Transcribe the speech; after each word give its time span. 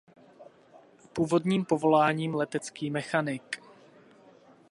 Původním 1.13 1.65
povoláním 1.65 2.35
letecký 2.35 2.91
mechanik. 2.91 3.61